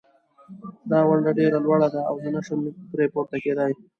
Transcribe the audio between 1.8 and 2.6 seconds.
ده او زه نه شم